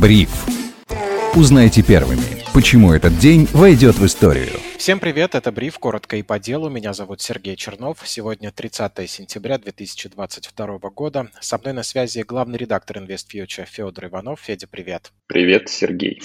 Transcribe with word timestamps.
Бриф. 0.00 0.30
Узнайте 1.34 1.82
первыми, 1.82 2.42
почему 2.54 2.94
этот 2.94 3.18
день 3.18 3.46
войдет 3.52 3.96
в 3.96 4.06
историю. 4.06 4.58
Всем 4.78 4.98
привет, 4.98 5.34
это 5.34 5.52
Бриф, 5.52 5.78
коротко 5.78 6.16
и 6.16 6.22
по 6.22 6.38
делу. 6.38 6.70
Меня 6.70 6.94
зовут 6.94 7.20
Сергей 7.20 7.54
Чернов. 7.54 7.98
Сегодня 8.04 8.50
30 8.50 9.10
сентября 9.10 9.58
2022 9.58 10.78
года. 10.88 11.28
Со 11.40 11.58
мной 11.58 11.74
на 11.74 11.82
связи 11.82 12.22
главный 12.22 12.56
редактор 12.56 12.96
InvestFuture 12.96 13.66
Федор 13.66 14.06
Иванов. 14.06 14.40
Федя, 14.40 14.66
привет. 14.66 15.12
Привет, 15.26 15.68
Сергей. 15.68 16.22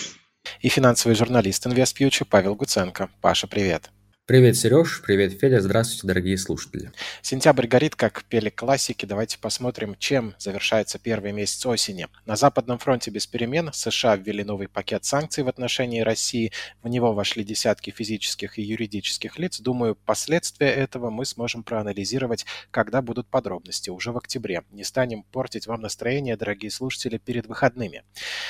И 0.62 0.70
финансовый 0.70 1.16
журналист 1.16 1.66
InvestFuture 1.66 2.26
Павел 2.30 2.56
Гуценко. 2.56 3.10
Паша, 3.20 3.46
привет. 3.48 3.90
Привет, 4.28 4.58
Сереж, 4.58 5.04
привет, 5.04 5.40
Федя, 5.40 5.62
здравствуйте, 5.62 6.08
дорогие 6.08 6.36
слушатели. 6.40 6.92
Сентябрь 7.22 7.68
горит, 7.68 7.96
как 7.96 8.24
пели 8.24 8.50
классики. 8.50 9.06
Давайте 9.06 9.38
посмотрим, 9.38 9.96
чем 10.00 10.34
завершается 10.40 10.98
первый 10.98 11.32
месяц 11.32 11.64
осени. 11.68 12.08
На 12.26 12.36
Западном 12.36 12.80
фронте 12.80 13.12
без 13.12 13.28
перемен 13.28 13.72
США 13.72 14.16
ввели 14.16 14.44
новый 14.44 14.68
пакет 14.68 15.06
санкций 15.06 15.44
в 15.44 15.48
отношении 15.48 16.02
России. 16.02 16.52
В 16.82 16.88
него 16.88 17.14
вошли 17.14 17.44
десятки 17.44 17.92
физических 17.92 18.58
и 18.58 18.64
юридических 18.64 19.38
лиц. 19.38 19.60
Думаю, 19.60 19.94
последствия 19.94 20.72
этого 20.72 21.12
мы 21.12 21.24
сможем 21.26 21.62
проанализировать, 21.62 22.48
когда 22.72 23.04
будут 23.04 23.28
подробности, 23.28 23.92
уже 23.92 24.12
в 24.12 24.18
октябре. 24.18 24.64
Не 24.72 24.84
станем 24.84 25.22
портить 25.22 25.68
вам 25.68 25.82
настроение, 25.82 26.36
дорогие 26.36 26.72
слушатели, 26.72 27.20
перед 27.20 27.46
выходными. 27.46 28.02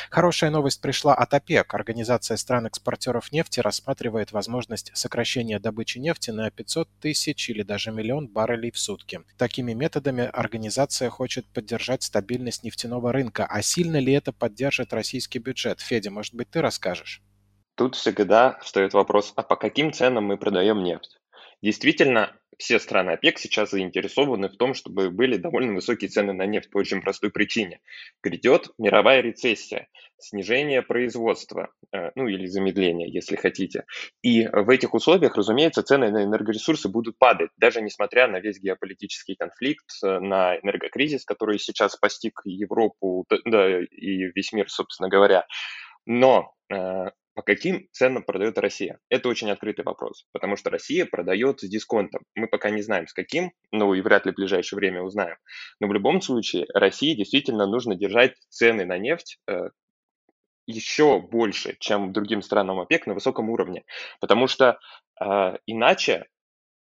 Хорошая 0.10 0.52
новость 0.52 0.80
пришла 0.80 1.14
от 1.16 1.34
ОПЕК. 1.34 1.74
Организация 1.74 2.38
стран-экспортеров 2.38 3.34
нефти 3.34 3.60
рассматривает 3.60 4.32
возможность 4.32 4.92
сокращения 4.94 5.60
добычи 5.66 5.98
нефти 5.98 6.30
на 6.30 6.52
500 6.52 6.88
тысяч 7.02 7.50
или 7.50 7.64
даже 7.64 7.92
миллион 7.92 8.28
баррелей 8.28 8.70
в 8.70 8.78
сутки. 8.78 9.22
Такими 9.36 9.74
методами 9.74 10.30
организация 10.32 11.10
хочет 11.10 11.48
поддержать 11.48 12.04
стабильность 12.04 12.64
нефтяного 12.64 13.12
рынка. 13.12 13.48
А 13.50 13.64
сильно 13.64 13.98
ли 13.98 14.14
это 14.14 14.32
поддержит 14.32 14.94
российский 14.94 15.40
бюджет? 15.40 15.82
Федя, 15.82 16.12
может 16.12 16.36
быть, 16.36 16.52
ты 16.52 16.62
расскажешь? 16.62 17.24
Тут 17.76 17.96
всегда 17.96 18.60
встает 18.62 18.94
вопрос, 18.94 19.34
а 19.36 19.42
по 19.42 19.56
каким 19.56 19.92
ценам 19.92 20.26
мы 20.26 20.38
продаем 20.38 20.84
нефть? 20.84 21.18
Действительно, 21.64 22.32
все 22.58 22.80
страны 22.80 23.12
ОПЕК 23.12 23.40
сейчас 23.40 23.72
заинтересованы 23.72 24.50
в 24.50 24.58
том, 24.58 24.74
чтобы 24.74 25.10
были 25.10 25.38
довольно 25.38 25.74
высокие 25.74 26.10
цены 26.10 26.34
на 26.34 26.46
нефть 26.46 26.70
по 26.70 26.78
очень 26.78 27.02
простой 27.02 27.32
причине. 27.32 27.80
Грядет 28.24 28.70
мировая 28.78 29.22
рецессия, 29.22 29.88
снижение 30.18 30.82
производства, 30.82 31.70
э, 31.94 32.12
ну 32.16 32.28
или 32.28 32.46
замедление, 32.46 33.12
если 33.12 33.36
хотите. 33.36 33.86
И 34.22 34.48
в 34.48 34.70
этих 34.70 34.94
условиях, 34.94 35.36
разумеется, 35.36 35.84
цены 35.84 36.12
на 36.12 36.24
энергоресурсы 36.24 36.90
будут 36.90 37.18
падать, 37.18 37.50
даже 37.58 37.82
несмотря 37.82 38.28
на 38.28 38.40
весь 38.40 38.60
геополитический 38.60 39.36
конфликт, 39.36 39.86
э, 40.04 40.20
на 40.20 40.58
энергокризис, 40.58 41.26
который 41.26 41.60
сейчас 41.60 41.96
постиг 41.96 42.42
Европу 42.46 43.26
да, 43.46 43.80
и 43.80 44.32
весь 44.34 44.54
мир, 44.54 44.70
собственно 44.70 45.10
говоря. 45.10 45.46
Но 46.06 46.54
э, 46.72 47.10
по 47.36 47.42
каким 47.42 47.88
ценам 47.92 48.24
продает 48.24 48.58
Россия? 48.58 49.00
Это 49.10 49.30
очень 49.30 49.52
открытый 49.52 49.84
вопрос, 49.84 50.26
потому 50.32 50.56
что 50.56 50.70
Россия 50.70 51.06
продает 51.06 51.60
с 51.60 51.70
дисконтом. 51.70 52.24
Мы 52.34 52.48
пока 52.48 52.70
не 52.70 52.82
знаем 52.82 53.08
с 53.08 53.14
каким, 53.14 53.52
ну 53.72 53.94
и 53.94 54.02
вряд 54.02 54.26
ли 54.26 54.32
в 54.32 54.36
ближайшее 54.36 54.78
время 54.78 55.02
узнаем. 55.02 55.36
Но 55.80 55.88
в 55.88 55.94
любом 55.94 56.22
случае 56.22 56.66
России 56.74 57.14
действительно 57.14 57.68
нужно 57.68 57.96
держать 57.96 58.36
цены 58.50 58.86
на 58.86 58.98
нефть 58.98 59.38
э, 59.48 59.70
еще 60.66 61.20
больше, 61.20 61.76
чем 61.80 62.14
другим 62.14 62.42
странам 62.42 62.80
ОПЕК 62.80 63.06
на 63.08 63.14
высоком 63.14 63.50
уровне, 63.50 63.84
потому 64.22 64.48
что 64.48 64.80
э, 65.20 65.58
иначе 65.68 66.28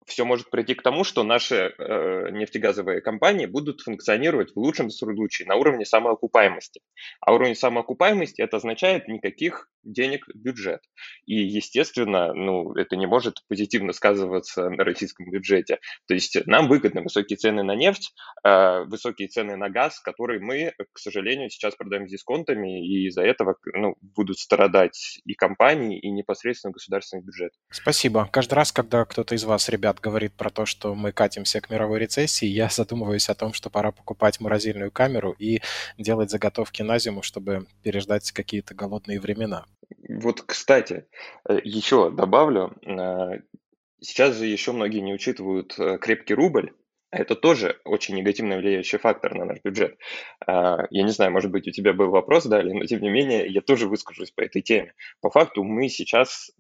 все 0.07 0.25
может 0.25 0.51
прийти 0.51 0.75
к 0.75 0.83
тому, 0.83 1.05
что 1.05 1.23
наши 1.23 1.75
э, 1.77 2.31
нефтегазовые 2.31 3.01
компании 3.01 3.47
будут 3.47 3.81
функционировать 3.81 4.53
в 4.55 4.59
лучшем 4.59 4.91
случае 4.91 5.49
на 5.49 5.57
уровне 5.57 5.85
самоокупаемости. 5.85 6.81
А 7.21 7.33
уровень 7.33 7.55
самоокупаемости 7.55 8.43
это 8.43 8.59
означает 8.59 9.09
никаких 9.09 9.69
денег 9.85 10.27
в 10.27 10.39
бюджет. 10.39 10.81
И, 11.27 11.35
естественно, 11.37 12.33
ну, 12.33 12.75
это 12.75 12.97
не 12.97 13.07
может 13.07 13.37
позитивно 13.48 13.93
сказываться 13.93 14.69
на 14.70 14.85
российском 14.85 15.31
бюджете. 15.31 15.79
То 16.07 16.14
есть 16.14 16.37
нам 16.47 16.69
выгодны 16.69 17.03
высокие 17.03 17.37
цены 17.37 17.63
на 17.63 17.75
нефть, 17.75 18.13
э, 18.45 18.85
высокие 18.85 19.29
цены 19.29 19.57
на 19.57 19.69
газ, 19.70 20.01
которые 20.01 20.41
мы, 20.41 20.73
к 20.93 20.98
сожалению, 20.98 21.51
сейчас 21.51 21.75
продаем 21.77 22.07
с 22.07 22.11
дисконтами, 22.11 22.87
и 22.87 23.09
из-за 23.09 23.23
этого 23.23 23.57
ну, 23.73 23.95
будут 24.01 24.39
страдать 24.39 25.20
и 25.25 25.35
компании, 25.35 25.98
и 25.98 26.11
непосредственно 26.11 26.73
государственный 26.73 27.23
бюджет. 27.23 27.53
Спасибо. 27.70 28.29
Каждый 28.33 28.55
раз, 28.55 28.73
когда 28.73 29.05
кто-то 29.05 29.35
из 29.35 29.45
вас, 29.45 29.69
ребят, 29.69 29.94
говорит 30.01 30.33
про 30.35 30.51
то, 30.51 30.67
что 30.67 30.95
мы 30.95 31.13
катимся 31.13 31.61
к 31.61 31.71
мировой 31.71 31.99
рецессии, 32.01 32.47
я 32.47 32.69
задумываюсь 32.69 33.29
о 33.29 33.35
том, 33.35 33.53
что 33.53 33.71
пора 33.71 33.93
покупать 33.93 34.41
морозильную 34.41 34.91
камеру 34.91 35.35
и 35.39 35.61
делать 35.99 36.31
заготовки 36.31 36.83
на 36.83 36.99
зиму, 36.99 37.23
чтобы 37.23 37.67
переждать 37.83 38.31
какие-то 38.33 38.75
голодные 38.75 39.21
времена. 39.21 39.67
Вот, 40.09 40.43
кстати, 40.43 41.07
э, 41.49 41.59
еще 41.63 42.11
добавлю, 42.11 42.75
э, 42.87 43.41
сейчас 44.01 44.37
же 44.37 44.47
еще 44.47 44.73
многие 44.73 45.01
не 45.01 45.15
учитывают 45.15 45.79
э, 45.79 45.99
крепкий 45.99 46.35
рубль, 46.35 46.73
а 47.11 47.19
это 47.19 47.37
тоже 47.37 47.81
очень 47.85 48.17
негативно 48.17 48.57
влияющий 48.57 48.99
фактор 48.99 49.35
на 49.35 49.45
наш 49.45 49.59
бюджет. 49.63 49.97
Я 50.49 50.89
не 50.91 51.11
знаю, 51.11 51.31
может 51.31 51.53
быть, 51.53 51.69
у 51.69 51.71
тебя 51.71 51.93
был 51.93 52.11
вопрос 52.11 52.45
далее, 52.45 52.75
но 52.75 52.85
тем 52.87 53.01
не 53.03 53.09
менее 53.09 53.47
я 53.47 53.61
тоже 53.61 53.87
выскажусь 53.87 54.33
по 54.33 54.41
этой 54.41 54.63
теме. 54.63 54.95
По 55.21 55.31
факту 55.31 55.63
мы 55.63 55.89
сейчас 55.89 56.51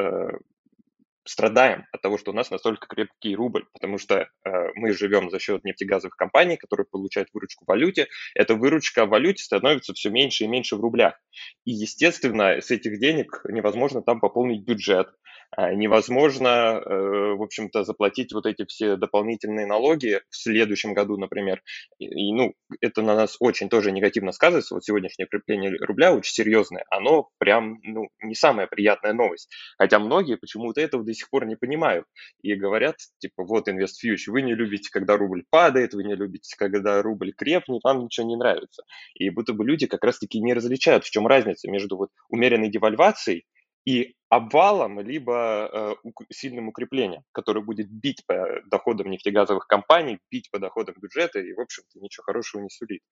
страдаем 1.24 1.86
от 1.92 2.02
того, 2.02 2.18
что 2.18 2.30
у 2.30 2.34
нас 2.34 2.50
настолько 2.50 2.86
крепкий 2.86 3.34
рубль, 3.34 3.64
потому 3.72 3.98
что 3.98 4.16
э, 4.16 4.50
мы 4.74 4.92
живем 4.92 5.30
за 5.30 5.38
счет 5.38 5.64
нефтегазовых 5.64 6.16
компаний, 6.16 6.56
которые 6.56 6.86
получают 6.86 7.28
выручку 7.32 7.64
в 7.64 7.68
валюте. 7.68 8.08
Эта 8.34 8.54
выручка 8.54 9.06
в 9.06 9.10
валюте 9.10 9.42
становится 9.42 9.94
все 9.94 10.10
меньше 10.10 10.44
и 10.44 10.48
меньше 10.48 10.76
в 10.76 10.80
рублях. 10.80 11.18
И, 11.64 11.72
естественно, 11.72 12.60
с 12.60 12.70
этих 12.70 12.98
денег 13.00 13.42
невозможно 13.48 14.02
там 14.02 14.20
пополнить 14.20 14.64
бюджет, 14.64 15.08
невозможно, 15.56 16.80
э, 16.84 17.34
в 17.34 17.42
общем-то, 17.42 17.84
заплатить 17.84 18.32
вот 18.32 18.46
эти 18.46 18.64
все 18.66 18.96
дополнительные 18.96 19.66
налоги 19.66 20.20
в 20.30 20.36
следующем 20.36 20.94
году, 20.94 21.16
например. 21.16 21.62
И, 21.98 22.32
ну, 22.32 22.54
это 22.80 23.02
на 23.02 23.14
нас 23.14 23.36
очень 23.40 23.68
тоже 23.68 23.92
негативно 23.92 24.32
сказывается. 24.32 24.74
Вот 24.74 24.84
сегодняшнее 24.84 25.26
крепление 25.26 25.76
рубля 25.80 26.12
очень 26.12 26.32
серьезное. 26.32 26.84
Оно 26.90 27.28
прям, 27.38 27.78
ну, 27.82 28.08
не 28.22 28.34
самая 28.34 28.66
приятная 28.66 29.12
новость. 29.12 29.48
Хотя 29.78 29.98
многие 29.98 30.36
почему-то 30.36 30.80
этого 30.80 31.04
до 31.04 31.14
сих 31.14 31.30
пор 31.30 31.46
не 31.46 31.56
понимают. 31.56 32.06
И 32.42 32.54
говорят, 32.54 32.96
типа, 33.18 33.44
вот, 33.44 33.68
InvestFuture, 33.68 34.30
вы 34.30 34.42
не 34.42 34.54
любите, 34.54 34.88
когда 34.90 35.16
рубль 35.16 35.44
падает, 35.50 35.94
вы 35.94 36.04
не 36.04 36.14
любите, 36.14 36.54
когда 36.58 37.02
рубль 37.02 37.32
крепнет, 37.32 37.82
вам 37.84 38.04
ничего 38.04 38.26
не 38.26 38.36
нравится. 38.36 38.82
И 39.14 39.30
будто 39.30 39.52
бы 39.52 39.64
люди 39.64 39.86
как 39.86 40.04
раз-таки 40.04 40.40
не 40.40 40.54
различают, 40.54 41.04
в 41.04 41.10
чем 41.10 41.26
разница 41.26 41.70
между 41.70 41.96
вот 41.96 42.10
умеренной 42.28 42.70
девальвацией 42.70 43.46
и 43.84 44.14
обвалом, 44.28 45.00
либо 45.00 45.70
э, 45.72 46.10
сильным 46.32 46.68
укреплением, 46.68 47.22
которое 47.32 47.60
будет 47.60 47.88
бить 47.90 48.24
по 48.26 48.46
доходам 48.66 49.10
нефтегазовых 49.10 49.66
компаний, 49.66 50.18
бить 50.30 50.50
по 50.50 50.58
доходам 50.58 50.96
бюджета 51.00 51.38
и, 51.40 51.52
в 51.52 51.60
общем-то, 51.60 52.00
ничего 52.00 52.24
хорошего 52.24 52.62
не 52.62 52.70
сулит. 52.70 53.02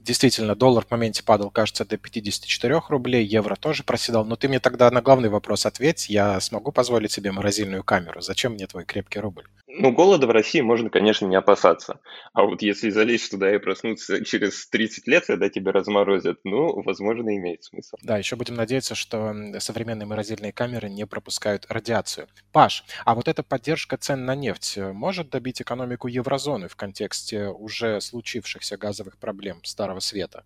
Действительно, 0.00 0.54
доллар 0.54 0.84
в 0.84 0.90
моменте 0.90 1.24
падал, 1.24 1.50
кажется, 1.50 1.84
до 1.84 1.96
54 1.96 2.82
рублей, 2.88 3.24
евро 3.24 3.56
тоже 3.56 3.82
проседал. 3.82 4.24
Но 4.24 4.36
ты 4.36 4.48
мне 4.48 4.60
тогда 4.60 4.90
на 4.90 5.02
главный 5.02 5.28
вопрос 5.28 5.66
ответь. 5.66 6.08
Я 6.08 6.38
смогу 6.40 6.70
позволить 6.70 7.12
себе 7.12 7.32
морозильную 7.32 7.82
камеру? 7.82 8.20
Зачем 8.20 8.52
мне 8.52 8.66
твой 8.66 8.84
крепкий 8.84 9.18
рубль? 9.18 9.46
Ну, 9.68 9.92
голода 9.92 10.26
в 10.26 10.30
России 10.30 10.60
можно, 10.60 10.90
конечно, 10.90 11.26
не 11.26 11.34
опасаться. 11.34 12.00
А 12.32 12.44
вот 12.44 12.62
если 12.62 12.90
залезть 12.90 13.32
туда 13.32 13.54
и 13.54 13.58
проснуться 13.58 14.24
через 14.24 14.68
30 14.68 15.08
лет, 15.08 15.26
когда 15.26 15.48
тебя 15.48 15.72
разморозят, 15.72 16.38
ну, 16.44 16.82
возможно, 16.82 17.36
имеет 17.36 17.64
смысл. 17.64 17.96
Да, 18.02 18.16
еще 18.16 18.36
будем 18.36 18.54
надеяться, 18.54 18.94
что 18.94 19.34
современные 19.58 20.06
морозильные 20.06 20.52
камеры 20.52 20.88
не 20.88 21.04
пропускают 21.04 21.66
радиацию. 21.68 22.28
Паш, 22.52 22.84
а 23.04 23.14
вот 23.16 23.26
эта 23.26 23.42
поддержка 23.42 23.96
цен 23.96 24.24
на 24.24 24.36
нефть 24.36 24.78
может 24.78 25.30
добить 25.30 25.60
экономику 25.60 26.06
еврозоны 26.06 26.68
в 26.68 26.76
контексте 26.76 27.48
уже 27.48 28.00
случившихся 28.00 28.76
газовых 28.76 29.18
проблем 29.18 29.64
Старого 29.64 30.00
Света? 30.00 30.44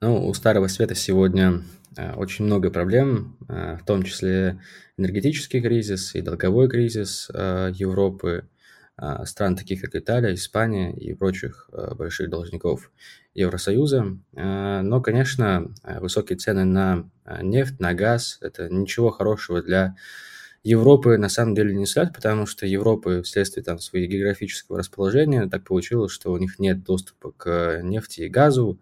Ну, 0.00 0.26
у 0.26 0.32
Старого 0.32 0.66
Света 0.68 0.94
сегодня 0.94 1.62
э, 1.96 2.14
очень 2.14 2.46
много 2.46 2.70
проблем, 2.70 3.36
э, 3.48 3.76
в 3.76 3.84
том 3.84 4.02
числе 4.02 4.58
энергетический 4.96 5.60
кризис 5.60 6.14
и 6.14 6.22
долговой 6.22 6.68
кризис 6.68 7.28
э, 7.32 7.70
Европы, 7.74 8.48
стран 9.24 9.56
таких 9.56 9.80
как 9.80 9.94
Италия, 9.94 10.34
Испания 10.34 10.92
и 10.92 11.14
прочих 11.14 11.70
больших 11.96 12.28
должников 12.28 12.92
Евросоюза. 13.32 14.18
Но, 14.34 15.00
конечно, 15.00 15.72
высокие 15.82 16.36
цены 16.36 16.64
на 16.64 17.08
нефть, 17.40 17.80
на 17.80 17.94
газ– 17.94 18.36
это 18.42 18.68
ничего 18.68 19.08
хорошего 19.08 19.62
для 19.62 19.96
Европы 20.62 21.16
на 21.16 21.30
самом 21.30 21.54
деле 21.54 21.74
не 21.74 21.86
сулят, 21.86 22.14
потому 22.14 22.44
что 22.44 22.66
Европа 22.66 23.22
вследствие 23.22 23.64
там 23.64 23.78
своего 23.78 24.12
географического 24.12 24.78
расположения 24.78 25.48
так 25.48 25.64
получилось, 25.64 26.12
что 26.12 26.32
у 26.32 26.36
них 26.36 26.58
нет 26.58 26.82
доступа 26.82 27.32
к 27.32 27.80
нефти 27.82 28.22
и 28.22 28.28
газу, 28.28 28.78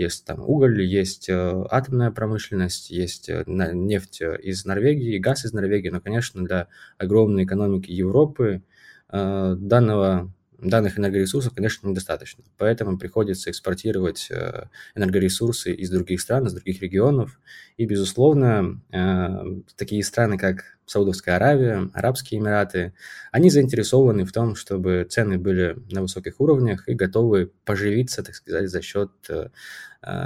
есть 0.00 0.24
там 0.24 0.40
уголь, 0.40 0.82
есть 0.82 1.28
э, 1.28 1.64
атомная 1.70 2.10
промышленность, 2.10 2.90
есть 2.90 3.28
э, 3.28 3.44
нефть 3.46 4.22
из 4.22 4.64
Норвегии, 4.64 5.18
газ 5.18 5.44
из 5.44 5.52
Норвегии, 5.52 5.90
но, 5.90 6.00
конечно, 6.00 6.44
для 6.44 6.68
огромной 6.98 7.44
экономики 7.44 7.90
Европы 7.90 8.62
э, 9.10 9.56
данного 9.58 10.32
данных 10.62 10.98
энергоресурсов, 10.98 11.54
конечно, 11.54 11.88
недостаточно. 11.88 12.44
Поэтому 12.58 12.98
приходится 12.98 13.50
экспортировать 13.50 14.28
э, 14.30 14.64
энергоресурсы 14.94 15.72
из 15.72 15.90
других 15.90 16.20
стран, 16.20 16.46
из 16.46 16.52
других 16.52 16.82
регионов. 16.82 17.40
И, 17.76 17.86
безусловно, 17.86 18.80
э, 18.92 19.28
такие 19.76 20.04
страны, 20.04 20.38
как 20.38 20.78
Саудовская 20.86 21.36
Аравия, 21.36 21.90
Арабские 21.94 22.40
Эмираты, 22.40 22.92
они 23.32 23.48
заинтересованы 23.50 24.24
в 24.24 24.32
том, 24.32 24.56
чтобы 24.56 25.06
цены 25.08 25.38
были 25.38 25.76
на 25.90 26.02
высоких 26.02 26.40
уровнях 26.40 26.88
и 26.88 26.94
готовы 26.94 27.52
поживиться, 27.64 28.22
так 28.22 28.34
сказать, 28.34 28.68
за 28.68 28.82
счет 28.82 29.10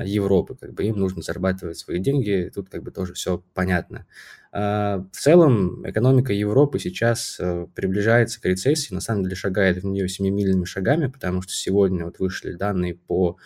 Европы. 0.05 0.57
Как 0.59 0.73
бы 0.73 0.85
им 0.85 0.99
нужно 0.99 1.21
зарабатывать 1.21 1.77
свои 1.77 1.99
деньги, 1.99 2.51
тут 2.55 2.71
как 2.71 2.83
бы 2.83 2.93
тоже 2.93 3.13
все 3.13 3.43
понятно. 3.53 4.07
А, 4.57 5.05
в 5.11 5.17
целом 5.17 5.83
экономика 5.85 6.33
Европы 6.33 6.79
сейчас 6.79 7.39
э, 7.41 7.67
приближается 7.75 8.41
к 8.41 8.45
рецессии, 8.45 8.95
на 8.95 9.01
самом 9.01 9.25
деле 9.25 9.35
шагает 9.35 9.83
в 9.83 9.85
нее 9.85 10.09
семимильными 10.09 10.65
шагами, 10.65 11.09
потому 11.09 11.43
что 11.43 11.53
сегодня 11.53 12.05
вот 12.05 12.21
вышли 12.21 12.53
данные 12.53 12.95
по 12.95 13.37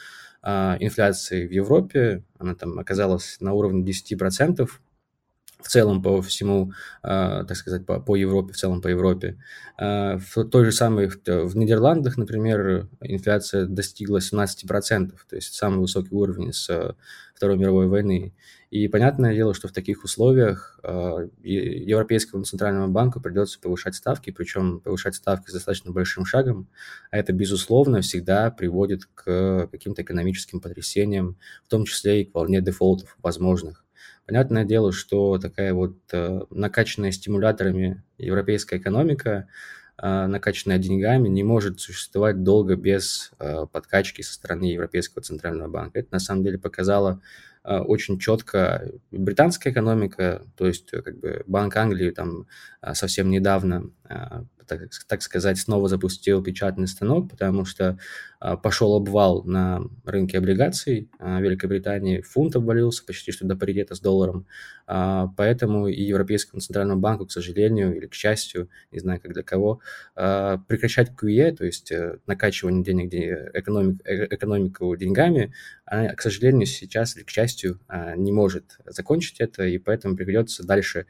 а, 0.42 0.76
инфляции 0.80 1.46
в 1.46 1.50
Европе, 1.50 2.24
она 2.38 2.54
там 2.54 2.78
оказалась 2.78 3.38
на 3.40 3.54
уровне 3.54 3.90
10%, 3.90 4.68
в 5.60 5.68
целом 5.68 6.02
по 6.02 6.22
всему, 6.22 6.72
э, 7.02 7.44
так 7.46 7.56
сказать, 7.56 7.84
по, 7.84 8.00
по 8.00 8.16
Европе, 8.16 8.52
в 8.52 8.56
целом 8.56 8.80
по 8.80 8.88
Европе. 8.88 9.38
Э, 9.78 10.18
в 10.18 10.44
той 10.44 10.64
же 10.64 10.72
самой, 10.72 11.08
в, 11.08 11.56
Нидерландах, 11.56 12.16
например, 12.16 12.88
инфляция 13.00 13.66
достигла 13.66 14.18
17%, 14.18 15.12
то 15.28 15.36
есть 15.36 15.54
самый 15.54 15.80
высокий 15.80 16.14
уровень 16.14 16.52
с 16.52 16.94
Второй 17.34 17.56
мировой 17.56 17.86
войны. 17.86 18.34
И 18.70 18.86
понятное 18.88 19.34
дело, 19.34 19.54
что 19.54 19.68
в 19.68 19.72
таких 19.72 20.04
условиях 20.04 20.78
э, 20.82 21.28
Европейскому 21.42 22.44
центральному 22.44 22.92
банку 22.92 23.20
придется 23.20 23.58
повышать 23.58 23.94
ставки, 23.94 24.30
причем 24.30 24.80
повышать 24.80 25.14
ставки 25.14 25.48
с 25.50 25.54
достаточно 25.54 25.90
большим 25.90 26.24
шагом, 26.24 26.68
а 27.10 27.16
это, 27.16 27.32
безусловно, 27.32 28.00
всегда 28.02 28.50
приводит 28.50 29.06
к 29.14 29.68
каким-то 29.72 30.02
экономическим 30.02 30.60
потрясениям, 30.60 31.36
в 31.64 31.68
том 31.68 31.84
числе 31.84 32.22
и 32.22 32.24
к 32.26 32.34
волне 32.34 32.60
дефолтов 32.60 33.16
возможных. 33.22 33.84
Понятное 34.28 34.66
дело, 34.66 34.92
что 34.92 35.38
такая 35.38 35.72
вот 35.72 35.96
э, 36.12 36.42
накачанная 36.50 37.12
стимуляторами 37.12 38.04
европейская 38.18 38.76
экономика, 38.76 39.48
э, 39.96 40.26
накачанная 40.26 40.76
деньгами, 40.76 41.28
не 41.28 41.42
может 41.42 41.80
существовать 41.80 42.42
долго 42.42 42.76
без 42.76 43.32
э, 43.38 43.64
подкачки 43.72 44.20
со 44.20 44.34
стороны 44.34 44.64
Европейского 44.64 45.22
центрального 45.22 45.70
банка. 45.70 46.00
Это 46.00 46.08
на 46.10 46.18
самом 46.18 46.44
деле 46.44 46.58
показало 46.58 47.22
очень 47.64 48.18
четко 48.18 48.90
британская 49.10 49.70
экономика, 49.72 50.42
то 50.56 50.66
есть 50.66 50.90
как 50.90 51.18
бы 51.18 51.42
Банк 51.46 51.76
Англии 51.76 52.10
там 52.10 52.46
совсем 52.94 53.30
недавно 53.30 53.90
так, 54.68 54.82
так 55.08 55.22
сказать, 55.22 55.58
снова 55.58 55.88
запустил 55.88 56.42
печатный 56.42 56.86
станок, 56.86 57.30
потому 57.30 57.64
что 57.64 57.98
а, 58.40 58.56
пошел 58.56 58.94
обвал 58.94 59.42
на 59.42 59.82
рынке 60.04 60.38
облигаций 60.38 61.10
а, 61.18 61.40
Великобритании, 61.40 62.20
фунт 62.20 62.54
обвалился 62.54 63.04
почти 63.04 63.32
что 63.32 63.44
до 63.46 63.56
паритета 63.56 63.96
с 63.96 64.00
долларом, 64.00 64.46
а, 64.86 65.28
поэтому 65.36 65.88
и 65.88 66.02
Европейскому 66.02 66.60
центральному 66.60 67.00
банку, 67.00 67.26
к 67.26 67.32
сожалению, 67.32 67.96
или 67.96 68.06
к 68.06 68.14
счастью, 68.14 68.68
не 68.92 69.00
знаю 69.00 69.20
как 69.20 69.32
для 69.32 69.42
кого, 69.42 69.80
прекращать 70.14 71.10
QE, 71.10 71.56
то 71.56 71.64
есть 71.64 71.90
э, 71.90 72.18
накачивание 72.26 72.84
денег, 72.84 73.12
экономик, 73.54 74.00
э, 74.04 74.26
экономику 74.30 74.94
деньгами, 74.96 75.52
она, 75.84 76.14
к 76.14 76.22
сожалению, 76.22 76.66
сейчас 76.66 77.16
или 77.16 77.24
к 77.24 77.30
счастью 77.30 77.80
не 78.16 78.32
может 78.32 78.78
закончить 78.84 79.40
это, 79.40 79.64
и 79.64 79.78
поэтому 79.78 80.16
придется 80.16 80.64
дальше 80.64 81.06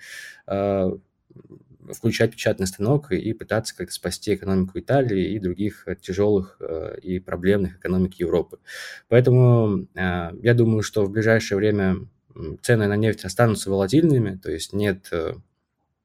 включать 1.93 2.33
печатный 2.33 2.67
станок 2.67 3.13
и 3.13 3.33
пытаться 3.33 3.77
как-то 3.77 3.93
спасти 3.93 4.35
экономику 4.35 4.79
Италии 4.79 5.33
и 5.33 5.39
других 5.39 5.85
э, 5.87 5.97
тяжелых 5.97 6.57
э, 6.61 6.99
и 7.03 7.19
проблемных 7.19 7.77
экономик 7.77 8.15
Европы. 8.15 8.59
Поэтому 9.09 9.87
э, 9.95 10.31
я 10.43 10.55
думаю, 10.55 10.83
что 10.83 11.05
в 11.05 11.11
ближайшее 11.11 11.59
время 11.59 11.97
цены 12.63 12.87
на 12.87 12.97
нефть 12.97 13.25
останутся 13.25 13.71
волатильными, 13.71 14.37
то 14.37 14.51
есть 14.51 14.73
нет 14.73 15.11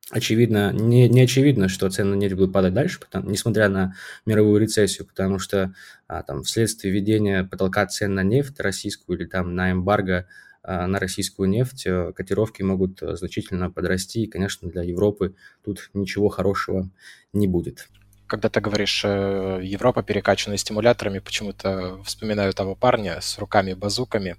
очевидно, 0.10 0.72
не, 0.74 1.08
не 1.10 1.22
очевидно, 1.22 1.70
что 1.70 1.90
цены 1.90 2.12
на 2.12 2.20
нефть 2.20 2.36
будут 2.36 2.54
падать 2.54 2.74
дальше, 2.74 3.00
потому, 3.00 3.30
несмотря 3.30 3.70
на 3.70 3.96
мировую 4.26 4.62
рецессию, 4.62 5.08
потому 5.08 5.40
что 5.40 5.74
а, 6.08 6.24
там 6.24 6.44
вследствие 6.44 6.94
введения 6.94 7.44
потолка 7.44 7.86
цен 7.88 8.14
на 8.14 8.24
нефть 8.24 8.60
российскую 8.60 9.18
или 9.18 9.26
там 9.26 9.56
на 9.56 9.72
эмбарго 9.72 10.28
на 10.64 11.00
российскую 11.00 11.50
нефть, 11.50 11.86
э, 11.86 12.14
котировки 12.14 12.62
могут 12.62 13.02
э, 13.02 13.16
значительно 13.16 13.70
подрасти, 13.70 14.24
и, 14.24 14.28
конечно, 14.28 14.70
для 14.70 14.84
Европы 14.84 15.36
тут 15.64 15.90
ничего 15.94 16.30
хорошего 16.30 16.90
не 17.34 17.48
будет 17.48 17.90
когда 18.34 18.50
ты 18.50 18.62
говоришь 18.62 19.04
э, 19.06 19.60
Европа 19.62 20.02
перекачана 20.02 20.58
стимуляторами, 20.58 21.20
почему-то 21.20 22.02
вспоминаю 22.04 22.52
того 22.54 22.74
парня 22.74 23.22
с 23.22 23.38
руками-базуками. 23.38 24.38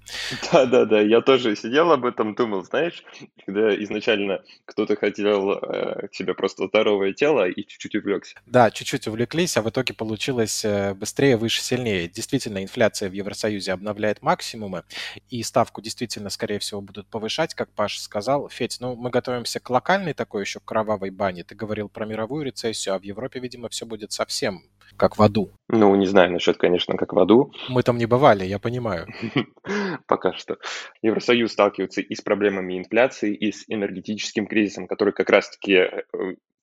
Да-да-да, 0.51 0.99
я 0.99 1.21
тоже 1.21 1.55
сидел 1.55 1.93
об 1.93 2.03
этом, 2.03 2.35
думал, 2.35 2.65
знаешь, 2.65 3.05
когда 3.45 3.73
изначально 3.85 4.41
кто-то 4.65 4.97
хотел 4.97 5.53
э, 5.53 6.09
себе 6.11 6.33
просто 6.33 6.67
здоровое 6.67 7.13
тело 7.13 7.47
и 7.47 7.65
чуть-чуть 7.65 7.95
увлекся. 7.95 8.35
Да, 8.45 8.69
чуть-чуть 8.69 9.07
увлеклись, 9.07 9.55
а 9.55 9.61
в 9.61 9.69
итоге 9.69 9.93
получилось 9.93 10.65
э, 10.65 10.93
быстрее, 10.93 11.37
выше, 11.37 11.61
сильнее. 11.61 12.09
Действительно, 12.09 12.61
инфляция 12.61 13.09
в 13.09 13.13
Евросоюзе 13.13 13.71
обновляет 13.71 14.21
максимумы, 14.21 14.83
и 15.29 15.41
ставку 15.41 15.81
действительно, 15.81 16.29
скорее 16.29 16.59
всего, 16.59 16.81
будут 16.81 17.07
повышать, 17.07 17.53
как 17.53 17.69
Паша 17.71 18.01
сказал. 18.01 18.49
Федь, 18.49 18.75
ну 18.81 18.97
мы 18.97 19.09
готовимся 19.09 19.61
к 19.61 19.69
локальной 19.69 20.13
такой 20.13 20.41
еще 20.41 20.59
кровавой 20.59 21.11
бане. 21.11 21.45
Ты 21.45 21.55
говорил 21.55 21.87
про 21.87 22.05
мировую 22.05 22.43
рецессию, 22.43 22.95
а 22.95 22.99
в 22.99 23.03
Европе, 23.03 23.39
видимо, 23.39 23.69
все 23.69 23.84
будет 23.85 24.11
совсем 24.11 24.63
как 24.97 25.17
в 25.17 25.21
аду. 25.21 25.51
Ну, 25.67 25.93
не 25.95 26.05
знаю 26.05 26.31
насчет, 26.31 26.57
конечно, 26.57 26.95
как 26.95 27.13
в 27.13 27.19
аду. 27.19 27.51
Мы 27.69 27.83
там 27.83 27.97
не 27.97 28.05
бывали, 28.05 28.45
я 28.45 28.59
понимаю. 28.59 29.07
Пока 30.07 30.33
что. 30.33 30.57
Евросоюз 31.01 31.51
сталкивается 31.51 32.01
и 32.01 32.15
с 32.15 32.21
проблемами 32.21 32.77
инфляции, 32.77 33.35
и 33.35 33.51
с 33.51 33.65
энергетическим 33.67 34.47
кризисом, 34.47 34.87
который 34.87 35.13
как 35.13 35.29
раз-таки 35.29 35.73
э, 35.73 36.03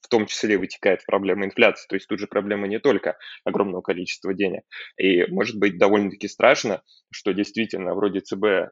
в 0.03 0.09
том 0.09 0.27
числе 0.27 0.59
вытекает 0.59 1.03
в 1.03 1.07
проблему 1.07 1.45
инфляции. 1.45 1.87
То 1.89 1.97
есть 1.97 2.09
тут 2.09 2.19
же 2.19 2.27
проблема 2.27 2.67
не 2.67 2.79
только 2.79 3.17
огромного 3.45 3.83
количества 3.83 4.35
денег. 4.35 4.63
И 4.97 5.25
может 5.27 5.59
быть 5.59 5.79
довольно-таки 5.79 6.29
страшно, 6.29 6.83
что 7.11 7.33
действительно 7.33 7.95
вроде 7.95 8.21
ЦБ 8.21 8.45
э, 8.45 8.69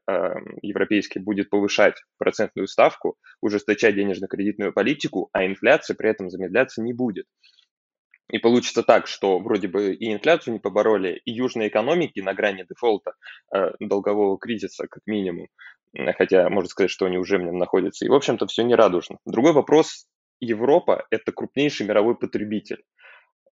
европейский 0.62 1.18
будет 1.18 1.50
повышать 1.50 1.96
процентную 2.18 2.66
ставку, 2.66 3.16
ужесточать 3.40 3.94
денежно-кредитную 3.94 4.72
политику, 4.72 5.28
а 5.32 5.46
инфляция 5.46 5.94
при 5.94 6.10
этом 6.10 6.30
замедляться 6.30 6.82
не 6.82 6.92
будет. 6.92 7.26
И 8.30 8.38
получится 8.38 8.82
так, 8.82 9.06
что 9.06 9.38
вроде 9.38 9.68
бы 9.68 9.94
и 9.94 10.12
инфляцию 10.12 10.54
не 10.54 10.60
побороли, 10.60 11.20
и 11.24 11.32
южные 11.32 11.68
экономики 11.68 12.20
на 12.20 12.34
грани 12.34 12.64
дефолта, 12.68 13.14
э, 13.54 13.72
долгового 13.80 14.38
кризиса 14.38 14.86
как 14.88 15.02
минимум, 15.06 15.48
хотя 16.16 16.48
можно 16.48 16.68
сказать, 16.68 16.90
что 16.90 17.06
они 17.06 17.18
уже 17.18 17.38
в 17.38 17.42
нем 17.42 17.58
находятся. 17.58 18.04
И, 18.04 18.08
в 18.08 18.14
общем-то, 18.14 18.46
все 18.46 18.62
не 18.62 18.74
радужно. 18.74 19.18
Другой 19.26 19.52
вопрос. 19.52 20.06
Европа– 20.40 21.06
это 21.10 21.32
крупнейший 21.32 21.86
мировой 21.86 22.16
потребитель. 22.16 22.82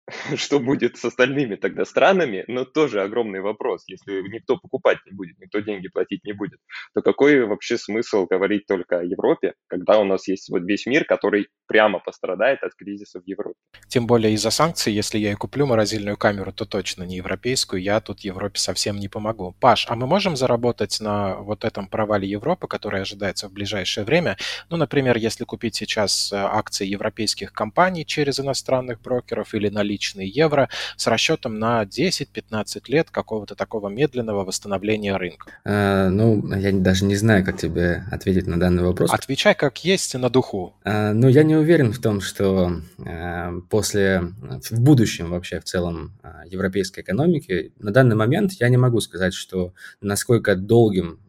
Что 0.36 0.60
будет 0.60 0.96
с 0.96 1.04
остальными 1.04 1.56
тогда 1.56 1.84
странами, 1.84 2.44
но 2.46 2.64
тоже 2.64 3.02
огромный 3.02 3.40
вопрос. 3.40 3.84
Если 3.88 4.22
никто 4.28 4.56
покупать 4.56 4.98
не 5.04 5.12
будет, 5.12 5.38
никто 5.38 5.58
деньги 5.60 5.88
платить 5.88 6.24
не 6.24 6.32
будет, 6.32 6.60
то 6.94 7.02
какой 7.02 7.44
вообще 7.44 7.76
смысл 7.76 8.26
говорить 8.26 8.66
только 8.66 9.00
о 9.00 9.04
Европе, 9.04 9.54
когда 9.66 9.98
у 9.98 10.04
нас 10.04 10.28
есть 10.28 10.48
вот 10.48 10.62
весь 10.62 10.86
мир, 10.86 11.04
который 11.04 11.48
прямо 11.66 11.98
пострадает 11.98 12.62
от 12.62 12.74
кризиса 12.74 13.20
в 13.20 13.26
Европе? 13.26 13.58
Тем 13.88 14.06
более 14.06 14.32
из-за 14.34 14.50
санкций, 14.50 14.92
если 14.92 15.18
я 15.18 15.32
и 15.32 15.34
куплю 15.34 15.66
морозильную 15.66 16.16
камеру, 16.16 16.52
то 16.52 16.64
точно 16.64 17.04
не 17.04 17.16
европейскую, 17.16 17.82
я 17.82 18.00
тут 18.00 18.20
Европе 18.20 18.58
совсем 18.58 18.96
не 18.96 19.08
помогу. 19.08 19.54
Паш, 19.60 19.86
а 19.88 19.96
мы 19.96 20.06
можем 20.06 20.36
заработать 20.36 21.00
на 21.00 21.36
вот 21.36 21.64
этом 21.64 21.88
провале 21.88 22.28
Европы, 22.28 22.66
который 22.66 23.02
ожидается 23.02 23.48
в 23.48 23.52
ближайшее 23.52 24.04
время? 24.04 24.36
Ну, 24.70 24.76
например, 24.76 25.16
если 25.16 25.44
купить 25.44 25.74
сейчас 25.74 26.32
э, 26.32 26.36
акции 26.36 26.86
европейских 26.86 27.52
компаний 27.52 28.04
через 28.06 28.40
иностранных 28.40 29.00
брокеров 29.00 29.54
или 29.54 29.68
наличные 29.68 30.28
евро 30.28 30.68
с 30.96 31.06
расчетом 31.06 31.58
на 31.58 31.82
10-15 31.84 32.82
лет 32.88 33.10
какого-то 33.10 33.54
такого 33.54 33.88
медленного 33.88 34.44
восстановления 34.44 35.16
рынка? 35.16 35.52
А, 35.64 36.08
ну, 36.08 36.46
я 36.54 36.72
даже 36.72 37.04
не 37.04 37.16
знаю, 37.16 37.44
как 37.44 37.58
тебе 37.58 38.04
ответить 38.10 38.46
на 38.46 38.58
данный 38.58 38.82
вопрос. 38.82 39.12
Отвечай 39.12 39.54
как 39.54 39.84
есть 39.84 40.14
на 40.14 40.30
духу. 40.30 40.74
А, 40.84 41.12
ну, 41.12 41.28
я 41.28 41.42
не 41.42 41.55
уверен 41.58 41.92
в 41.92 41.98
том, 41.98 42.20
что 42.20 42.80
а, 42.98 43.52
после, 43.68 44.32
в 44.70 44.80
будущем 44.80 45.30
вообще 45.30 45.60
в 45.60 45.64
целом 45.64 46.12
а, 46.22 46.42
европейской 46.46 47.00
экономики, 47.00 47.72
на 47.78 47.92
данный 47.92 48.16
момент 48.16 48.52
я 48.52 48.68
не 48.68 48.76
могу 48.76 49.00
сказать, 49.00 49.34
что 49.34 49.74
насколько 50.00 50.56
долгим 50.56 51.20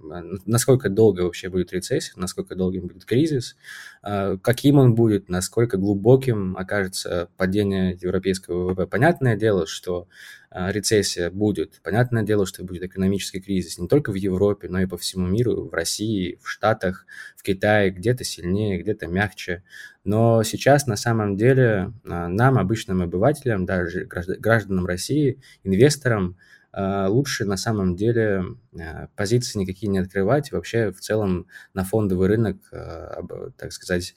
насколько 0.46 0.90
долго 0.90 1.22
вообще 1.22 1.50
будет 1.50 1.74
рецессия, 1.74 2.14
насколько 2.16 2.56
долгим 2.56 2.88
будет 2.88 3.06
кризис, 3.06 3.56
каким 4.02 4.78
он 4.78 4.96
будет, 4.96 5.30
насколько 5.30 5.78
глубоким 5.78 6.56
окажется 6.58 7.30
падение 7.38 7.98
европейского 8.02 8.70
ВВП. 8.70 8.88
Понятное 8.88 9.36
дело, 9.36 9.68
что 9.68 10.08
рецессия 10.52 11.30
будет. 11.30 11.82
Понятное 11.84 12.24
дело, 12.24 12.46
что 12.46 12.64
будет 12.64 12.84
экономический 12.84 13.42
кризис 13.42 13.78
не 13.78 13.88
только 13.88 14.12
в 14.12 14.16
Европе, 14.16 14.70
но 14.70 14.82
и 14.82 14.86
по 14.86 14.98
всему 14.98 15.28
миру, 15.28 15.68
в 15.68 15.74
России, 15.74 16.40
в 16.42 16.48
Штатах, 16.48 17.06
в 17.36 17.44
Китае, 17.44 17.92
где-то 17.92 18.24
сильнее, 18.24 18.82
где-то 18.82 19.08
мягче. 19.08 19.64
Но 20.04 20.44
сейчас 20.44 20.88
на 20.88 20.96
самом 20.96 21.36
деле 21.36 21.94
нам, 22.04 22.58
обычным 22.58 23.02
обывателям, 23.02 23.66
даже 23.66 24.06
гражданам 24.06 24.86
России, 24.86 25.42
инвесторам, 25.64 26.38
а, 26.38 26.57
лучше 27.10 27.46
на 27.46 27.58
самом 27.58 27.96
деле 27.96 28.44
а, 28.80 29.08
позиции 29.16 29.60
никакие 29.60 29.90
не 29.90 30.00
открывать, 30.00 30.52
вообще 30.52 30.92
в 30.92 31.00
целом 31.00 31.48
на 31.74 31.84
фондовый 31.84 32.28
рынок, 32.28 32.58
а, 32.72 33.24
так 33.58 33.72
сказать, 33.74 34.14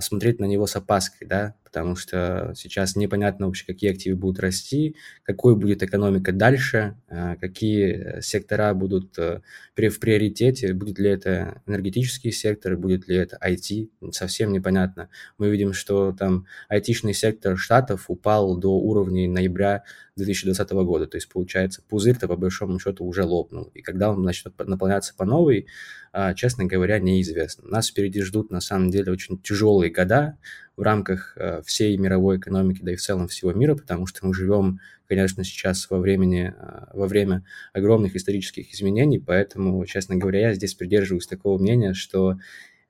смотреть 0.00 0.40
на 0.40 0.44
него 0.44 0.66
с 0.66 0.76
опаской, 0.76 1.26
да, 1.26 1.54
потому 1.64 1.96
что 1.96 2.52
сейчас 2.56 2.96
непонятно 2.96 3.46
вообще, 3.46 3.64
какие 3.64 3.92
активы 3.92 4.16
будут 4.16 4.40
расти, 4.40 4.96
какой 5.22 5.56
будет 5.56 5.82
экономика 5.82 6.32
дальше, 6.32 6.96
какие 7.40 8.20
сектора 8.20 8.74
будут 8.74 9.16
э, 9.18 9.40
в 9.76 9.98
приоритете, 9.98 10.74
будет 10.74 10.98
ли 10.98 11.08
это 11.08 11.62
энергетический 11.66 12.32
сектор, 12.32 12.76
будет 12.76 13.08
ли 13.08 13.16
это 13.16 13.38
IT, 13.42 13.88
совсем 14.12 14.52
непонятно. 14.52 15.08
Мы 15.38 15.48
видим, 15.48 15.72
что 15.72 16.12
там 16.12 16.46
IT-шный 16.70 17.14
сектор 17.14 17.56
штатов 17.56 18.06
упал 18.08 18.58
до 18.58 18.78
уровней 18.78 19.28
ноября 19.28 19.84
2020 20.16 20.70
года. 20.72 21.06
То 21.06 21.16
есть, 21.16 21.28
получается, 21.28 21.82
пузырь-то 21.88 22.28
по 22.28 22.36
большому 22.36 22.78
счету 22.78 23.04
уже 23.04 23.24
лопнул. 23.24 23.70
И 23.74 23.80
когда 23.80 24.10
он 24.10 24.22
начнет 24.22 24.58
наполняться 24.58 25.14
по 25.16 25.24
новой, 25.24 25.66
а, 26.09 26.09
честно 26.34 26.64
говоря, 26.64 26.98
неизвестно. 26.98 27.68
Нас 27.68 27.88
впереди 27.88 28.22
ждут, 28.22 28.50
на 28.50 28.60
самом 28.60 28.90
деле, 28.90 29.12
очень 29.12 29.38
тяжелые 29.38 29.90
года 29.90 30.36
в 30.80 30.82
рамках 30.82 31.36
а, 31.36 31.60
всей 31.62 31.96
мировой 31.98 32.38
экономики, 32.38 32.80
да 32.82 32.92
и 32.92 32.96
в 32.96 33.02
целом 33.02 33.28
всего 33.28 33.52
мира, 33.52 33.74
потому 33.74 34.06
что 34.06 34.26
мы 34.26 34.32
живем, 34.32 34.80
конечно, 35.06 35.44
сейчас 35.44 35.90
во, 35.90 35.98
времени, 35.98 36.54
а, 36.56 36.88
во 36.94 37.06
время 37.06 37.44
огромных 37.74 38.16
исторических 38.16 38.72
изменений, 38.72 39.18
поэтому, 39.18 39.84
честно 39.84 40.16
говоря, 40.16 40.40
я 40.40 40.54
здесь 40.54 40.74
придерживаюсь 40.74 41.26
такого 41.26 41.60
мнения, 41.60 41.92
что 41.92 42.30
а, 42.30 42.38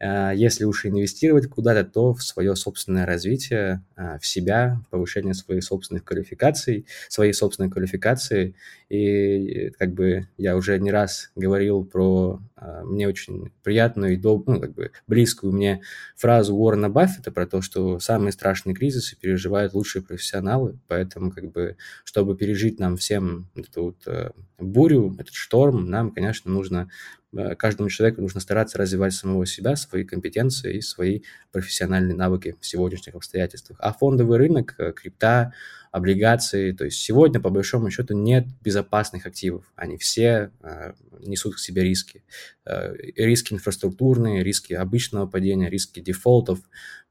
если 0.01 0.65
уж 0.65 0.87
инвестировать 0.87 1.49
куда-то, 1.49 1.85
то 1.85 2.15
в 2.15 2.23
свое 2.23 2.57
собственное 2.57 3.05
развитие, 3.05 3.85
а, 3.97 4.19
в 4.19 4.27
себя, 4.27 4.81
повышение 4.91 5.35
своих 5.35 5.63
собственных 5.63 6.05
квалификаций, 6.05 6.87
своей 7.09 7.35
собственной 7.35 7.71
квалификации. 7.71 8.55
И 8.89 9.71
как 9.79 9.93
бы 9.93 10.27
я 10.39 10.57
уже 10.57 10.79
не 10.79 10.91
раз 10.91 11.31
говорил 11.37 11.85
про 11.85 12.41
мне 12.85 13.09
очень 13.09 13.53
приятную 13.63 14.15
и 14.15 14.17
доб... 14.17 14.47
ну, 14.47 14.61
как 14.61 14.75
бы 14.75 14.91
близкую 15.07 15.53
мне 15.53 15.83
фразу 16.17 16.55
Уоррена 16.55 16.91
Баффета 16.91 17.31
про 17.31 17.47
то, 17.47 17.63
что 17.63 17.99
самые 18.01 18.33
страшные 18.33 18.75
кризисы 18.75 19.17
переживают 19.17 19.75
лучшие 19.75 20.03
профессионалы, 20.03 20.79
поэтому 20.89 21.31
как 21.31 21.51
бы, 21.53 21.77
чтобы 22.05 22.37
пережить 22.37 22.79
нам 22.79 22.97
всем 22.97 23.49
эту 23.55 23.85
вот 23.85 24.07
э, 24.07 24.31
бурю, 24.59 25.15
этот 25.19 25.35
шторм, 25.35 25.89
нам, 25.89 26.11
конечно, 26.11 26.51
нужно 26.51 26.91
Э, 26.91 27.20
каждому 27.59 27.89
человеку 27.89 28.21
нужно 28.21 28.41
стараться 28.41 28.79
развивать 28.79 29.15
самого 29.15 29.47
себя, 29.47 29.77
свои 29.77 30.05
компетенции 30.05 30.77
и 30.77 30.81
свои 30.81 31.23
профессиональные 31.53 32.17
навыки 32.17 32.57
в 32.61 32.67
сегодняшних 32.67 33.15
обстоятельствах. 33.15 33.79
А 33.81 33.93
фондовый 33.93 34.39
рынок, 34.39 34.75
э, 34.79 34.93
крипта, 34.93 35.53
облигации, 35.93 36.73
то 36.73 36.85
есть 36.85 36.99
сегодня, 36.99 37.41
по 37.41 37.51
большому 37.51 37.91
счету, 37.91 38.17
нет 38.17 38.47
безопасных 38.63 39.27
активов. 39.27 39.65
Они 39.75 39.97
все 39.97 40.53
э, 40.63 40.93
несут 41.21 41.55
в 41.55 41.61
себе 41.61 41.83
риски. 41.83 42.23
Э, 42.65 42.95
риски 43.17 43.55
инфраструктурные, 43.55 44.45
риски 44.45 44.73
обычного 44.73 45.27
падения, 45.27 45.69
риски 45.69 46.01
дефолтов. 46.01 46.61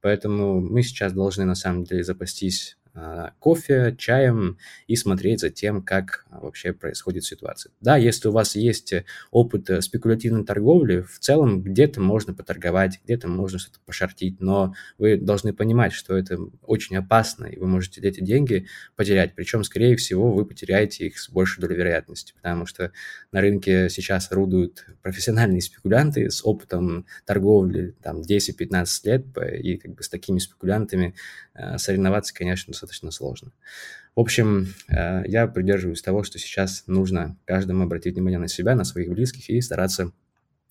Поэтому 0.01 0.61
мы 0.61 0.81
сейчас 0.83 1.11
должны, 1.11 1.43
на 1.43 1.55
самом 1.55 1.83
деле, 1.83 2.03
запастись 2.03 2.77
кофе, 3.39 3.96
чаем 3.98 4.58
и 4.88 4.96
смотреть 4.96 5.39
за 5.39 5.50
тем, 5.50 5.81
как 5.81 6.25
вообще 6.29 6.74
происходит 6.74 7.24
ситуация. 7.24 7.72
Да, 7.81 7.98
если 7.98 8.27
у 8.27 8.31
вас 8.31 8.55
есть 8.55 8.93
опыт 9.31 9.69
э, 9.69 9.81
спекулятивной 9.81 10.43
торговли, 10.46 11.01
в 11.01 11.19
целом 11.19 11.62
где-то 11.62 12.01
можно 12.01 12.34
поторговать, 12.34 13.00
где-то 13.03 13.27
можно 13.27 13.60
что-то 13.60 13.79
пошортить, 13.86 14.39
но 14.39 14.74
вы 14.98 15.17
должны 15.17 15.53
понимать, 15.53 15.93
что 15.93 16.17
это 16.17 16.38
очень 16.63 16.98
опасно, 16.98 17.46
и 17.46 17.58
вы 17.58 17.67
можете 17.67 18.01
эти 18.01 18.22
деньги 18.22 18.67
потерять. 18.96 19.36
Причем, 19.36 19.63
скорее 19.63 19.96
всего, 19.96 20.31
вы 20.31 20.46
потеряете 20.46 21.08
их 21.08 21.19
с 21.19 21.29
большей 21.29 21.62
долей 21.62 21.75
вероятности, 21.75 22.34
потому 22.34 22.65
что 22.65 22.91
на 23.31 23.41
рынке 23.41 23.89
сейчас 23.89 24.31
орудуют 24.31 24.86
профессиональные 25.01 25.62
спекулянты 25.62 26.29
с 26.29 26.46
опытом 26.46 27.05
торговли 27.25 27.96
там 28.01 28.22
10-15 28.22 28.88
лет, 29.03 29.25
и 29.62 29.77
как 29.77 29.93
бы 29.93 30.03
с 30.03 30.10
такими 30.10 30.39
спекулянтами 30.39 31.15
э, 31.53 31.77
соревноваться, 31.77 32.34
конечно, 32.34 32.74
достаточно 32.89 33.12
сложно. 33.12 33.51
В 34.15 34.19
общем, 34.19 34.74
э, 34.89 35.24
я 35.27 35.48
придерживаюсь 35.48 36.01
того, 36.01 36.24
что 36.24 36.39
сейчас 36.39 36.84
нужно 36.88 37.38
каждому 37.46 37.84
обратить 37.84 38.15
внимание 38.15 38.39
на 38.39 38.48
себя, 38.48 38.75
на 38.75 38.84
своих 38.84 39.10
близких 39.10 39.50
и 39.50 39.62
стараться 39.62 40.12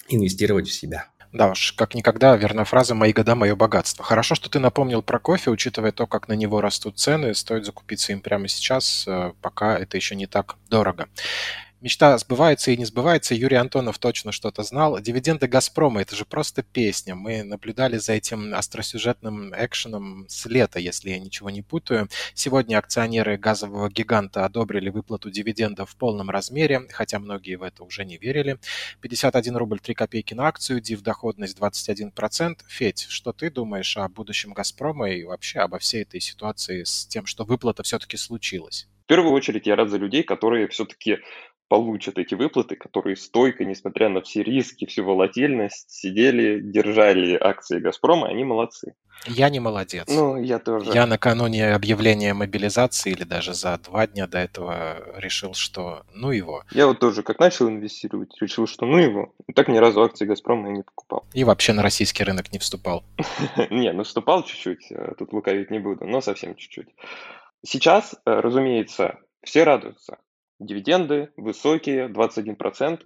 инвестировать 0.08 0.68
в 0.68 0.72
себя. 0.72 1.06
Да 1.32 1.50
уж, 1.50 1.72
как 1.72 1.94
никогда 1.94 2.34
верна 2.36 2.64
фраза 2.64 2.94
«мои 2.94 3.12
года, 3.12 3.34
мое 3.34 3.54
богатство». 3.54 4.02
Хорошо, 4.02 4.34
что 4.34 4.48
ты 4.48 4.58
напомнил 4.58 5.02
про 5.02 5.18
кофе, 5.18 5.50
учитывая 5.50 5.92
то, 5.92 6.06
как 6.06 6.26
на 6.28 6.32
него 6.32 6.60
растут 6.62 6.98
цены, 6.98 7.34
стоит 7.34 7.66
закупиться 7.66 8.12
им 8.12 8.20
прямо 8.20 8.48
сейчас, 8.48 9.04
э, 9.06 9.32
пока 9.42 9.78
это 9.78 9.96
еще 9.96 10.16
не 10.16 10.26
так 10.26 10.56
дорого. 10.70 11.06
Мечта 11.80 12.18
сбывается 12.18 12.72
и 12.72 12.76
не 12.76 12.84
сбывается. 12.84 13.36
Юрий 13.36 13.56
Антонов 13.56 13.98
точно 13.98 14.32
что-то 14.32 14.64
знал. 14.64 14.98
Дивиденды 14.98 15.46
«Газпрома»— 15.46 16.00
это 16.02 16.16
же 16.16 16.24
просто 16.24 16.64
песня. 16.64 17.14
Мы 17.14 17.44
наблюдали 17.44 17.98
за 17.98 18.14
этим 18.14 18.52
остросюжетным 18.52 19.54
экшеном 19.56 20.26
с 20.28 20.46
лета, 20.46 20.80
если 20.80 21.10
я 21.10 21.20
ничего 21.20 21.50
не 21.50 21.62
путаю. 21.62 22.08
Сегодня 22.34 22.78
акционеры 22.78 23.36
газового 23.38 23.88
гиганта 23.88 24.44
одобрили 24.44 24.88
выплату 24.88 25.30
дивидендов 25.30 25.90
в 25.90 25.96
полном 25.96 26.30
размере, 26.30 26.82
хотя 26.90 27.20
многие 27.20 27.54
в 27.54 27.62
это 27.62 27.84
уже 27.84 28.04
не 28.04 28.18
верили. 28.18 28.58
51 29.00 29.56
рубль 29.56 29.78
3 29.78 29.94
копейки 29.94 30.34
на 30.34 30.48
акцию, 30.48 30.80
див-доходность 30.80 31.56
21%. 31.56 32.56
Федь, 32.66 33.06
что 33.08 33.32
ты 33.32 33.52
думаешь 33.52 33.96
о 33.96 34.08
будущем 34.08 34.52
«Газпрома» 34.52 35.10
и 35.10 35.22
вообще 35.22 35.60
обо 35.60 35.78
всей 35.78 36.02
этой 36.02 36.18
ситуации 36.18 36.82
с 36.82 37.06
тем, 37.06 37.24
что 37.24 37.44
выплата 37.44 37.84
все-таки 37.84 38.16
случилась? 38.16 38.88
В 39.04 39.08
первую 39.08 39.32
очередь 39.32 39.66
я 39.66 39.74
рад 39.74 39.88
за 39.88 39.96
людей, 39.96 40.22
которые 40.22 40.68
все-таки 40.68 41.20
получат 41.68 42.18
эти 42.18 42.34
выплаты, 42.34 42.76
которые 42.76 43.16
стойко, 43.16 43.64
несмотря 43.64 44.08
на 44.08 44.22
все 44.22 44.42
риски, 44.42 44.86
всю 44.86 45.04
волатильность, 45.04 45.90
сидели, 45.90 46.60
держали 46.60 47.34
акции 47.40 47.78
«Газпрома», 47.78 48.28
они 48.28 48.44
молодцы. 48.44 48.94
Я 49.26 49.50
не 49.50 49.60
молодец. 49.60 50.06
Ну, 50.08 50.40
я 50.40 50.58
тоже. 50.58 50.92
Я 50.92 51.06
накануне 51.06 51.74
объявления 51.74 52.34
мобилизации 52.34 53.10
или 53.10 53.24
даже 53.24 53.52
за 53.52 53.76
два 53.78 54.06
дня 54.06 54.26
до 54.28 54.38
этого 54.38 54.98
решил, 55.16 55.54
что 55.54 56.04
ну 56.14 56.30
его. 56.30 56.62
Я 56.70 56.86
вот 56.86 57.00
тоже, 57.00 57.22
как 57.22 57.40
начал 57.40 57.68
инвестировать, 57.68 58.30
решил, 58.40 58.66
что 58.66 58.86
ну 58.86 58.96
его. 58.96 59.34
И 59.48 59.52
так 59.52 59.68
ни 59.68 59.78
разу 59.78 60.02
акции 60.02 60.24
«Газпрома» 60.24 60.68
я 60.68 60.76
не 60.76 60.82
покупал. 60.82 61.24
И 61.34 61.44
вообще 61.44 61.72
на 61.72 61.82
российский 61.82 62.22
рынок 62.22 62.52
не 62.52 62.58
вступал. 62.58 63.04
Не, 63.70 63.92
ну 63.92 64.04
вступал 64.04 64.44
чуть-чуть, 64.44 64.90
э, 64.90 65.14
тут 65.18 65.32
лукавить 65.32 65.70
не 65.70 65.78
буду, 65.78 66.04
но 66.06 66.20
совсем 66.20 66.54
чуть-чуть. 66.54 66.88
Сейчас, 67.64 68.14
э, 68.24 68.40
разумеется, 68.40 69.18
все 69.42 69.64
радуются 69.64 70.18
дивиденды 70.58 71.30
высокие, 71.36 72.08
21%. 72.08 73.02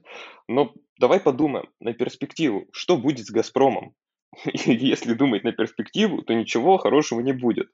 Но 0.49 0.73
давай 0.99 1.21
подумаем 1.21 1.69
на 1.81 1.93
перспективу, 1.93 2.67
что 2.73 2.97
будет 2.97 3.27
с 3.27 3.31
«Газпромом». 3.31 3.95
Если 4.45 5.15
думать 5.15 5.45
на 5.45 5.53
перспективу, 5.53 6.23
то 6.23 6.35
ничего 6.35 6.79
хорошего 6.79 7.21
не 7.21 7.33
будет. 7.33 7.69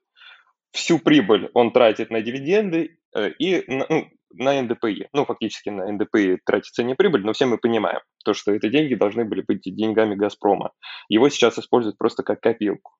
Всю 0.73 0.99
прибыль 0.99 1.51
он 1.55 1.73
тратит 1.73 2.11
на 2.11 2.21
дивиденды 2.21 2.99
э, 3.15 3.31
и 3.39 3.65
на, 3.71 3.87
ну, 3.89 4.09
на 4.35 4.61
НДПИ. 4.61 5.09
Ну, 5.13 5.25
фактически 5.25 5.71
на 5.71 5.91
НДПИ 5.91 6.39
тратится 6.45 6.83
не 6.83 6.95
прибыль, 6.95 7.25
но 7.25 7.33
все 7.33 7.47
мы 7.47 7.59
понимаем, 7.59 8.01
то, 8.25 8.35
что 8.35 8.53
эти 8.53 8.69
деньги 8.69 8.95
должны 8.95 9.25
были 9.25 9.43
быть 9.47 9.63
деньгами 9.63 10.15
«Газпрома». 10.15 10.73
Его 11.09 11.29
сейчас 11.31 11.59
используют 11.59 11.97
просто 11.97 12.23
как 12.23 12.41
копилку. 12.41 12.97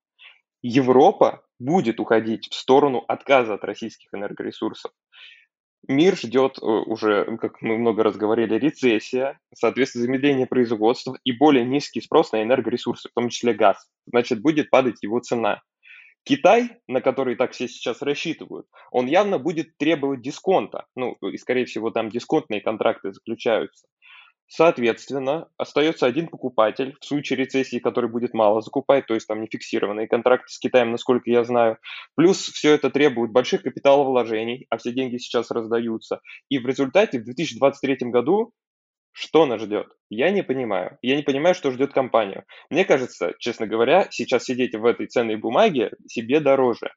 Европа 0.61 1.43
будет 1.59 1.99
уходить 1.99 2.49
в 2.49 2.55
сторону 2.55 3.03
отказа 3.07 3.53
от 3.53 3.63
российских 3.63 4.13
энергоресурсов 4.13 4.91
мир 5.87 6.17
ждет 6.17 6.57
э, 6.61 6.65
уже, 6.65 7.37
как 7.37 7.61
мы 7.61 7.77
много 7.77 8.03
раз 8.03 8.15
говорили, 8.17 8.55
рецессия, 8.55 9.39
соответственно, 9.53 10.05
замедление 10.05 10.47
производства 10.47 11.17
и 11.23 11.31
более 11.31 11.65
низкий 11.65 12.01
спрос 12.01 12.31
на 12.31 12.43
энергоресурсы, 12.43 13.09
в 13.09 13.13
том 13.13 13.29
числе 13.29 13.53
газ. 13.53 13.89
Значит, 14.05 14.41
будет 14.41 14.69
падать 14.69 15.01
его 15.01 15.19
цена. 15.19 15.61
Китай, 16.23 16.77
на 16.87 17.01
который 17.01 17.35
так 17.35 17.53
все 17.53 17.67
сейчас 17.67 18.01
рассчитывают, 18.01 18.67
он 18.91 19.07
явно 19.07 19.39
будет 19.39 19.77
требовать 19.77 20.21
дисконта. 20.21 20.85
Ну, 20.95 21.13
и, 21.13 21.37
скорее 21.37 21.65
всего, 21.65 21.91
там 21.91 22.09
дисконтные 22.09 22.61
контракты 22.61 23.13
заключаются. 23.13 23.87
Соответственно, 24.51 25.47
остается 25.57 26.07
один 26.07 26.27
покупатель 26.27 26.95
в 26.99 27.05
случае 27.05 27.37
рецессии, 27.37 27.77
который 27.77 28.09
будет 28.09 28.33
мало 28.33 28.61
закупать, 28.61 29.05
то 29.05 29.13
есть 29.13 29.27
там 29.27 29.41
не 29.41 29.47
фиксированные 29.47 30.07
контракты 30.07 30.51
с 30.51 30.57
Китаем, 30.57 30.91
насколько 30.91 31.29
я 31.29 31.43
знаю. 31.43 31.77
Плюс 32.15 32.39
все 32.39 32.73
это 32.73 32.89
требует 32.89 33.31
больших 33.31 33.61
капиталовложений, 33.61 34.65
а 34.71 34.77
все 34.77 34.91
деньги 34.91 35.17
сейчас 35.17 35.51
раздаются. 35.51 36.19
И 36.49 36.57
в 36.57 36.65
результате 36.65 37.19
в 37.19 37.25
2023 37.25 38.09
году 38.09 38.51
Что 39.11 39.45
нас 39.45 39.61
ждет? 39.61 39.87
Я 40.09 40.31
не 40.31 40.43
понимаю. 40.43 40.97
Я 41.01 41.15
не 41.15 41.23
понимаю, 41.23 41.53
что 41.53 41.71
ждет 41.71 41.93
компанию. 41.93 42.45
Мне 42.71 42.85
кажется, 42.85 43.33
честно 43.37 43.67
говоря, 43.67 44.07
сейчас 44.09 44.45
сидеть 44.45 44.75
в 44.75 44.85
этой 44.85 45.07
ценной 45.07 45.35
бумаге 45.35 45.91
себе 46.07 46.39
дороже 46.39 46.91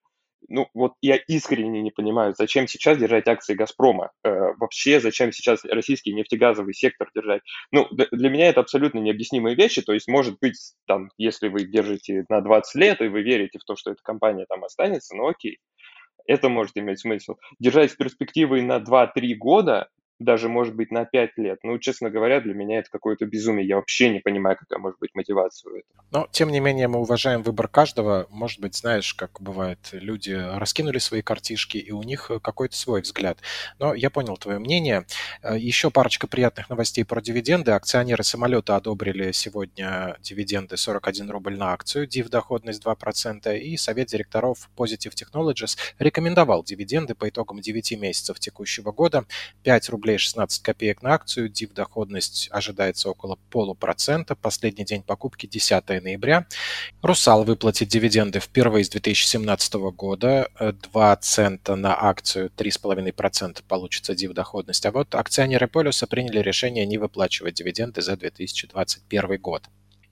ну 0.52 0.68
вот 0.74 0.92
я 1.00 1.16
искренне 1.16 1.80
не 1.82 1.90
понимаю, 1.90 2.34
зачем 2.36 2.68
сейчас 2.68 2.98
держать 2.98 3.26
акции 3.26 3.54
«Газпрома», 3.54 4.10
э, 4.22 4.52
вообще 4.58 5.00
зачем 5.00 5.32
сейчас 5.32 5.64
российский 5.64 6.12
нефтегазовый 6.12 6.74
сектор 6.74 7.08
держать. 7.14 7.40
Ну, 7.70 7.88
для 7.90 8.28
меня 8.28 8.48
это 8.48 8.60
абсолютно 8.60 8.98
необъяснимые 8.98 9.56
вещи, 9.56 9.82
то 9.82 9.92
есть, 9.92 10.08
может 10.08 10.38
быть, 10.40 10.74
там, 10.86 11.10
если 11.16 11.48
вы 11.48 11.64
держите 11.64 12.24
на 12.28 12.42
20 12.42 12.74
лет, 12.76 13.00
и 13.00 13.08
вы 13.08 13.22
верите 13.22 13.58
в 13.58 13.64
то, 13.64 13.76
что 13.76 13.90
эта 13.90 14.02
компания 14.02 14.44
там 14.48 14.62
останется, 14.64 15.16
ну 15.16 15.28
окей, 15.28 15.58
это 16.26 16.48
может 16.48 16.76
иметь 16.76 17.00
смысл. 17.00 17.36
Держать 17.58 17.92
с 17.92 17.96
перспективой 17.96 18.62
на 18.62 18.76
2-3 18.76 19.34
года, 19.34 19.88
даже, 20.24 20.48
может 20.48 20.74
быть, 20.74 20.90
на 20.90 21.04
5 21.04 21.38
лет. 21.38 21.58
Ну, 21.62 21.78
честно 21.78 22.10
говоря, 22.10 22.40
для 22.40 22.54
меня 22.54 22.78
это 22.78 22.90
какое-то 22.90 23.26
безумие. 23.26 23.66
Я 23.66 23.76
вообще 23.76 24.10
не 24.10 24.20
понимаю, 24.20 24.56
какая 24.58 24.78
может 24.78 24.98
быть 24.98 25.10
мотивация 25.14 25.72
у 25.72 25.76
этого. 25.76 26.04
Но, 26.10 26.28
тем 26.30 26.50
не 26.50 26.60
менее, 26.60 26.88
мы 26.88 26.98
уважаем 27.00 27.42
выбор 27.42 27.68
каждого. 27.68 28.26
Может 28.30 28.60
быть, 28.60 28.74
знаешь, 28.74 29.14
как 29.14 29.40
бывает, 29.40 29.78
люди 29.92 30.32
раскинули 30.32 30.98
свои 30.98 31.22
картишки, 31.22 31.78
и 31.78 31.90
у 31.90 32.02
них 32.02 32.30
какой-то 32.42 32.76
свой 32.76 33.02
взгляд. 33.02 33.38
Но 33.78 33.94
я 33.94 34.10
понял 34.10 34.36
твое 34.36 34.58
мнение. 34.58 35.06
Э, 35.42 35.56
Еще 35.58 35.90
парочка 35.90 36.26
приятных 36.26 36.70
новостей 36.70 37.04
про 37.04 37.20
дивиденды. 37.20 37.72
Акционеры 37.72 38.22
самолета 38.24 38.76
одобрили 38.76 39.32
сегодня 39.32 40.16
дивиденды 40.20 40.76
41 40.76 41.30
рубль 41.30 41.56
на 41.56 41.72
акцию, 41.72 42.06
див 42.06 42.28
доходность 42.28 42.84
2%, 42.84 43.58
и 43.58 43.76
совет 43.76 44.08
директоров 44.08 44.70
Positive 44.76 45.14
Technologies 45.14 45.76
рекомендовал 45.98 46.64
дивиденды 46.64 47.14
по 47.14 47.28
итогам 47.28 47.60
9 47.60 47.98
месяцев 47.98 48.38
текущего 48.38 48.92
года 48.92 49.24
5 49.64 49.88
рублей 49.90 50.11
рублей 50.12 50.18
16 50.18 50.62
копеек 50.62 51.02
на 51.02 51.14
акцию. 51.14 51.48
Див 51.48 51.72
доходность 51.72 52.48
ожидается 52.50 53.10
около 53.10 53.38
полупроцента. 53.50 54.34
Последний 54.34 54.84
день 54.84 55.02
покупки 55.02 55.46
10 55.46 55.88
ноября. 56.02 56.46
Русал 57.02 57.44
выплатит 57.44 57.88
дивиденды 57.88 58.40
впервые 58.40 58.84
с 58.84 58.90
2017 58.90 59.74
года. 59.94 60.48
2 60.60 61.16
цента 61.16 61.76
на 61.76 61.94
акцию, 61.94 62.50
3,5% 62.56 63.62
получится 63.66 64.14
див 64.14 64.32
доходность. 64.32 64.86
А 64.86 64.90
вот 64.90 65.14
акционеры 65.14 65.66
Полюса 65.66 66.06
приняли 66.06 66.40
решение 66.40 66.86
не 66.86 66.98
выплачивать 66.98 67.54
дивиденды 67.54 68.02
за 68.02 68.16
2021 68.16 69.40
год. 69.40 69.62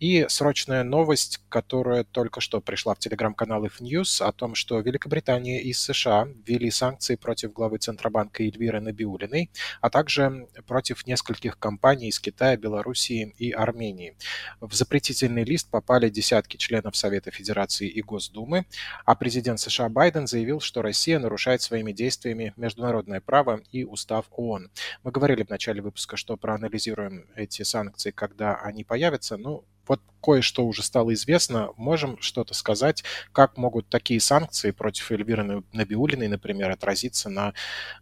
И 0.01 0.25
срочная 0.31 0.83
новость, 0.83 1.41
которая 1.51 2.05
только 2.05 2.41
что 2.41 2.63
пришла 2.63 2.95
в 2.95 2.99
телеграм-канал 2.99 3.67
If 3.67 3.81
News 3.81 4.25
о 4.25 4.33
том, 4.33 4.55
что 4.55 4.81
Великобритания 4.81 5.61
и 5.63 5.75
США 5.75 6.27
ввели 6.47 6.71
санкции 6.71 7.17
против 7.17 7.53
главы 7.53 7.77
Центробанка 7.77 8.43
Эльвиры 8.43 8.81
Набиулиной, 8.81 9.51
а 9.83 9.91
также 9.91 10.49
против 10.67 11.07
нескольких 11.07 11.59
компаний 11.59 12.09
из 12.09 12.19
Китая, 12.19 12.57
Белоруссии 12.57 13.35
и 13.37 13.51
Армении. 13.51 14.17
В 14.61 14.73
запретительный 14.75 15.45
лист 15.45 15.69
попали 15.71 16.09
десятки 16.09 16.57
членов 16.57 16.97
Совета 16.97 17.31
Федерации 17.31 17.87
и 17.87 18.01
Госдумы, 18.01 18.65
а 19.05 19.15
президент 19.15 19.61
США 19.61 19.91
Байден 19.91 20.27
заявил, 20.27 20.61
что 20.61 20.81
Россия 20.81 21.19
нарушает 21.19 21.61
своими 21.61 21.93
действиями 21.93 22.55
международное 22.57 23.21
право 23.21 23.61
и 23.71 23.85
устав 23.85 24.25
ООН. 24.31 24.71
Мы 25.03 25.11
говорили 25.11 25.43
в 25.43 25.51
начале 25.51 25.83
выпуска, 25.83 26.17
что 26.17 26.39
проанализируем 26.39 27.27
эти 27.37 27.65
санкции, 27.65 28.13
когда 28.13 28.57
они 28.57 28.83
появятся. 28.83 29.37
Ну, 29.37 29.67
вот 29.87 30.01
кое-что 30.23 30.67
уже 30.67 30.83
стало 30.83 31.15
известно. 31.15 31.71
Можем 31.77 32.21
что-то 32.21 32.55
сказать, 32.55 33.05
как 33.33 33.57
могут 33.57 33.89
такие 33.89 34.21
санкции 34.21 34.71
против 34.71 35.11
Эльвиры 35.11 35.65
Набиулиной, 35.73 36.29
например, 36.29 36.71
отразиться 36.71 37.31
на 37.31 37.55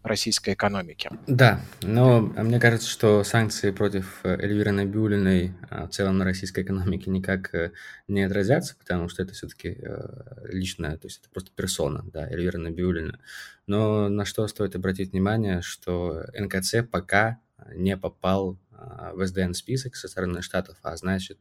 российской 0.03 0.53
экономике? 0.53 1.11
Да, 1.27 1.61
но 1.81 2.21
мне 2.21 2.59
кажется, 2.59 2.89
что 2.89 3.23
санкции 3.23 3.71
против 3.71 4.19
Эльвиры 4.23 4.71
Набиулиной 4.71 5.53
а, 5.69 5.87
в 5.87 5.91
целом 5.91 6.17
на 6.17 6.25
российской 6.25 6.63
экономике 6.63 7.09
никак 7.09 7.53
э, 7.53 7.71
не 8.07 8.23
отразятся, 8.23 8.75
потому 8.77 9.09
что 9.09 9.23
это 9.23 9.33
все-таки 9.33 9.77
э, 9.81 10.47
личная, 10.49 10.97
то 10.97 11.07
есть 11.07 11.21
это 11.21 11.29
просто 11.29 11.51
персона, 11.55 12.03
да, 12.11 12.27
Эльвира 12.29 12.57
Набиулина. 12.57 13.19
Но 13.67 14.09
на 14.09 14.25
что 14.25 14.47
стоит 14.47 14.75
обратить 14.75 15.11
внимание, 15.11 15.61
что 15.61 16.25
НКЦ 16.33 16.77
пока 16.89 17.39
не 17.75 17.97
попал 17.97 18.57
а, 18.79 19.13
в 19.13 19.21
SDN-список 19.21 19.95
со 19.95 20.07
стороны 20.07 20.41
Штатов, 20.41 20.77
а 20.83 20.95
значит, 20.95 21.39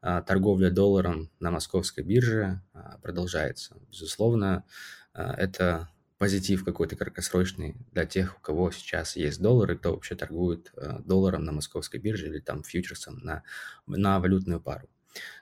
а, 0.00 0.22
торговля 0.22 0.70
долларом 0.70 1.30
на 1.38 1.50
московской 1.50 2.02
бирже 2.04 2.60
а, 2.72 2.98
продолжается. 3.02 3.76
Безусловно, 3.90 4.64
это 5.14 5.90
позитив 6.18 6.64
какой-то 6.64 6.96
краткосрочный 6.96 7.76
для 7.92 8.06
тех, 8.06 8.36
у 8.38 8.40
кого 8.40 8.70
сейчас 8.70 9.16
есть 9.16 9.42
доллар 9.42 9.72
и 9.72 9.76
кто 9.76 9.92
вообще 9.92 10.14
торгует 10.14 10.72
долларом 11.04 11.44
на 11.44 11.52
московской 11.52 12.00
бирже 12.00 12.28
или 12.28 12.38
там 12.38 12.62
фьючерсом 12.62 13.18
на, 13.22 13.42
на 13.86 14.20
валютную 14.20 14.60
пару. 14.60 14.88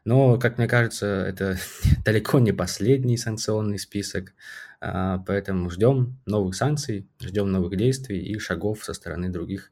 Но, 0.05 0.39
как 0.39 0.59
мне 0.59 0.67
кажется, 0.67 1.07
это 1.07 1.57
далеко 2.05 2.41
не 2.41 2.53
последний 2.53 3.17
санкционный 3.17 3.79
список, 3.79 4.35
поэтому 4.81 5.71
ждем 5.71 6.19
новых 6.27 6.57
санкций, 6.57 7.09
ждем 7.21 7.53
новых 7.53 7.77
действий 7.77 8.19
и 8.21 8.39
шагов 8.39 8.83
со 8.83 8.93
стороны 8.93 9.29
других 9.29 9.71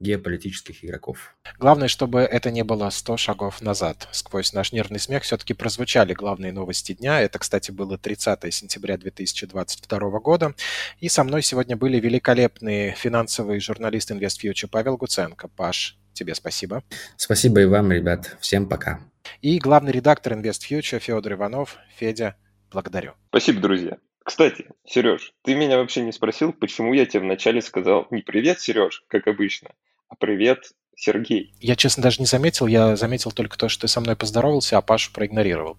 геополитических 0.00 0.84
игроков. 0.84 1.34
Главное, 1.58 1.88
чтобы 1.88 2.20
это 2.20 2.50
не 2.50 2.62
было 2.62 2.88
100 2.90 3.16
шагов 3.16 3.60
назад. 3.60 4.08
Сквозь 4.12 4.52
наш 4.52 4.72
нервный 4.72 5.00
смех 5.00 5.24
все-таки 5.24 5.54
прозвучали 5.54 6.14
главные 6.14 6.52
новости 6.52 6.92
дня. 6.92 7.20
Это, 7.20 7.38
кстати, 7.38 7.70
было 7.70 7.98
30 7.98 8.52
сентября 8.54 8.96
2022 8.96 10.20
года. 10.20 10.54
И 11.00 11.08
со 11.08 11.24
мной 11.24 11.42
сегодня 11.42 11.76
были 11.76 11.98
великолепные 11.98 12.92
финансовый 12.92 13.60
журналист 13.60 14.10
InvestFuture 14.10 14.68
Павел 14.70 14.96
Гуценко. 14.96 15.48
Паш, 15.48 15.98
тебе 16.12 16.34
спасибо. 16.34 16.84
Спасибо 17.16 17.60
и 17.60 17.64
вам, 17.66 17.90
ребят. 17.90 18.36
Всем 18.40 18.68
пока. 18.68 19.00
И 19.42 19.58
главный 19.58 19.92
редактор 19.92 20.34
InvestFuture 20.34 21.00
Федор 21.00 21.32
Иванов. 21.32 21.76
Федя, 21.96 22.36
благодарю. 22.70 23.12
Спасибо, 23.30 23.60
друзья. 23.60 23.98
Кстати, 24.28 24.66
Сереж, 24.84 25.32
ты 25.42 25.54
меня 25.54 25.78
вообще 25.78 26.02
не 26.02 26.12
спросил, 26.12 26.52
почему 26.52 26.92
я 26.92 27.06
тебе 27.06 27.20
вначале 27.20 27.62
сказал 27.62 28.06
не 28.10 28.20
привет, 28.20 28.60
Сереж, 28.60 29.02
как 29.08 29.26
обычно, 29.26 29.70
а 30.10 30.16
привет, 30.16 30.64
Сергей. 30.94 31.54
Я, 31.60 31.76
честно, 31.76 32.02
даже 32.02 32.20
не 32.20 32.26
заметил. 32.26 32.66
Я 32.66 32.94
заметил 32.96 33.32
только 33.32 33.56
то, 33.56 33.70
что 33.70 33.82
ты 33.82 33.88
со 33.88 34.02
мной 34.02 34.16
поздоровался, 34.16 34.76
а 34.76 34.82
Пашу 34.82 35.14
проигнорировал. 35.14 35.78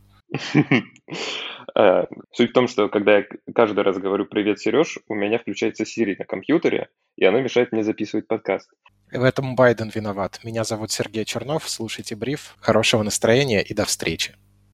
Э, 1.75 2.05
суть 2.33 2.49
в 2.49 2.53
том, 2.53 2.67
что 2.67 2.89
когда 2.89 3.19
я 3.19 3.25
каждый 3.53 3.83
раз 3.83 3.99
говорю 3.99 4.25
«Привет, 4.25 4.59
Сереж», 4.59 4.97
у 5.07 5.13
меня 5.13 5.37
включается 5.37 5.83
Siri 5.83 6.15
на 6.17 6.25
компьютере, 6.25 6.89
и 7.17 7.25
оно 7.25 7.41
мешает 7.41 7.71
мне 7.71 7.83
записывать 7.83 8.25
подкаст. 8.25 8.71
В 9.11 9.23
этом 9.23 9.55
Байден 9.55 9.91
виноват. 9.93 10.39
Меня 10.43 10.63
зовут 10.63 10.89
Сергей 10.89 11.23
Чернов. 11.23 11.69
Слушайте 11.69 12.15
бриф. 12.15 12.55
Хорошего 12.61 13.03
настроения 13.03 13.61
и 13.61 13.75
до 13.75 13.85
встречи. 13.85 14.33